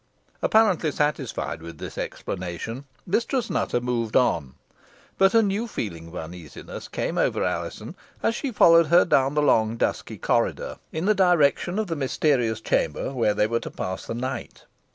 Apparently 0.41 0.89
satisfied 0.89 1.61
with 1.61 1.77
this 1.77 1.95
explanation, 1.95 2.85
Mistress 3.05 3.51
Nutter 3.51 3.79
moved 3.79 4.15
on; 4.15 4.55
but 5.19 5.35
a 5.35 5.43
new 5.43 5.67
feeling 5.67 6.07
of 6.07 6.15
uneasiness 6.15 6.87
came 6.87 7.19
over 7.19 7.43
Alizon 7.45 7.93
as 8.23 8.33
she 8.33 8.49
followed 8.51 8.87
her 8.87 9.05
down 9.05 9.35
the 9.35 9.43
long 9.43 9.77
dusky 9.77 10.17
corridor, 10.17 10.77
in 10.91 11.05
the 11.05 11.13
direction 11.13 11.77
of 11.77 11.85
the 11.85 11.95
mysterious 11.95 12.59
chamber, 12.61 13.13
where 13.13 13.35
they 13.35 13.45
were 13.45 13.59
to 13.59 13.69
pass 13.69 14.07
the 14.07 14.15
night. 14.15 14.65